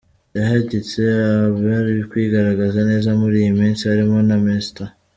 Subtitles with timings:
[0.37, 0.99] Yahigitse
[1.45, 4.87] abari kwigaragaza neza muri iyi minsi barimo na Mr.